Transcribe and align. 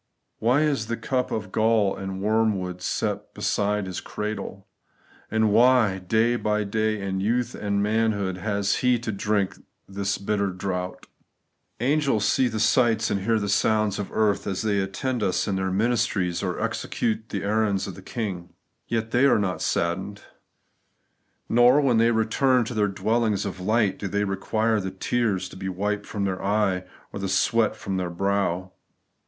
Why 0.39 0.63
is 0.63 0.87
the 0.87 0.97
cup 0.97 1.29
of 1.29 1.51
gall 1.51 1.95
and 1.95 2.23
wormwood 2.23 2.81
set 2.81 3.35
beside 3.35 3.85
His 3.85 4.01
cradle? 4.01 4.65
and 5.29 5.51
why, 5.51 5.99
day 5.99 6.37
by 6.37 6.63
day, 6.63 6.99
in 6.99 7.19
youth 7.19 7.53
and 7.53 7.83
manhood, 7.83 8.37
has 8.37 8.77
He 8.77 8.97
to 8.97 9.11
drink 9.11 9.59
the 9.87 10.19
bitter 10.25 10.47
draught? 10.47 11.05
Angels 11.79 12.25
see 12.25 12.47
the 12.47 12.59
sights 12.59 13.11
and 13.11 13.21
hear 13.21 13.37
the 13.37 13.47
sounds 13.47 13.99
of 13.99 14.11
earth, 14.11 14.47
as 14.47 14.63
they 14.63 14.79
attend 14.79 15.21
us 15.21 15.47
in 15.47 15.55
their 15.55 15.69
ministries, 15.69 16.41
or 16.41 16.59
execute 16.59 17.29
the 17.29 17.43
errands 17.43 17.85
of 17.85 17.93
their 17.93 18.01
King: 18.01 18.49
yet 18.87 19.11
they 19.11 19.25
are 19.25 19.37
not 19.37 19.61
saddened; 19.61 20.23
nor, 21.47 21.79
when 21.79 21.97
they 21.99 22.09
return 22.09 22.65
to 22.65 22.73
their, 22.73 22.87
dwellings 22.87 23.45
of 23.45 23.59
light, 23.59 23.99
do 23.99 24.07
they 24.07 24.23
require 24.23 24.79
the 24.81 24.89
tears 24.89 25.47
to 25.49 25.55
be 25.55 25.67
"vfiped 25.67 26.07
from 26.07 26.25
thfeir 26.25 26.41
eye, 26.41 26.85
or 27.13 27.19
the 27.19 27.29
sweat 27.29 27.75
from 27.75 27.97
their 27.97 28.09
brow. 28.09 28.71